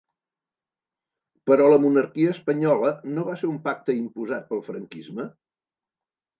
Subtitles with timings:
[1.49, 5.31] Però la monarquia espanyola no va ser un pacte imposat pel franquisme?